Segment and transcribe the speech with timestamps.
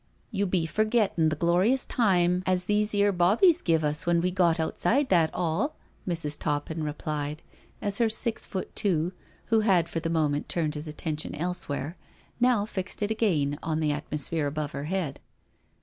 [0.31, 4.59] "You be forgettin* the glorious time as these 'ere bobbies give us when we got
[4.59, 5.75] outside that 'all,"
[6.07, 6.39] Mrs.
[6.39, 7.43] Toppin replied,
[7.83, 9.11] as her Six foot two,
[9.53, 11.97] who had for the moment turned his attention elsewhere,
[12.39, 15.19] now fixed it again on the atmosphere above her head.